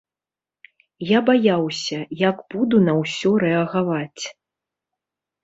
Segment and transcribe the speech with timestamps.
[1.09, 1.99] Я баяўся,
[2.29, 4.23] як буду на ўсё рэагаваць.